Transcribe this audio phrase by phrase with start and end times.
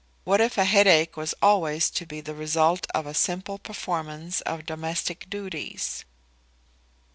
[0.23, 4.65] What if a headache was always to be the result of a simple performance of
[4.65, 6.05] domestic duties?